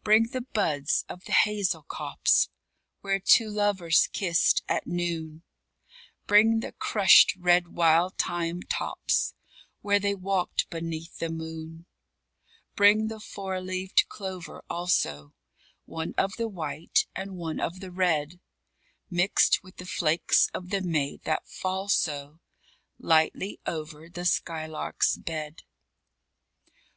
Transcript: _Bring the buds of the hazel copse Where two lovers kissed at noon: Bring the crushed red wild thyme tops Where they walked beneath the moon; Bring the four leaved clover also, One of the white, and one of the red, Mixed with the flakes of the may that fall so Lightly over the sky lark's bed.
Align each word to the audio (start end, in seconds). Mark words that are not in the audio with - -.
_Bring 0.02 0.24
the 0.24 0.40
buds 0.40 1.04
of 1.08 1.22
the 1.24 1.30
hazel 1.32 1.84
copse 1.84 2.50
Where 3.00 3.20
two 3.20 3.48
lovers 3.48 4.08
kissed 4.08 4.64
at 4.68 4.88
noon: 4.88 5.44
Bring 6.26 6.58
the 6.58 6.72
crushed 6.72 7.36
red 7.38 7.68
wild 7.68 8.18
thyme 8.18 8.62
tops 8.62 9.34
Where 9.80 10.00
they 10.00 10.16
walked 10.16 10.68
beneath 10.68 11.18
the 11.18 11.28
moon; 11.30 11.86
Bring 12.74 13.06
the 13.06 13.20
four 13.20 13.60
leaved 13.60 14.06
clover 14.08 14.64
also, 14.68 15.32
One 15.84 16.12
of 16.18 16.32
the 16.38 16.48
white, 16.48 17.06
and 17.14 17.36
one 17.36 17.60
of 17.60 17.78
the 17.78 17.92
red, 17.92 18.40
Mixed 19.08 19.62
with 19.62 19.76
the 19.76 19.86
flakes 19.86 20.48
of 20.52 20.70
the 20.70 20.82
may 20.82 21.18
that 21.18 21.46
fall 21.46 21.88
so 21.88 22.40
Lightly 22.98 23.60
over 23.64 24.08
the 24.08 24.24
sky 24.24 24.66
lark's 24.66 25.16
bed. 25.16 25.62